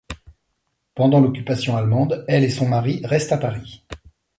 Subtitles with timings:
[0.95, 3.83] Pendant l'occupation allemande, elle et son mari restent à Paris.